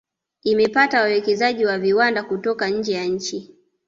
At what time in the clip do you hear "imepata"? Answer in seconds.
0.43-1.01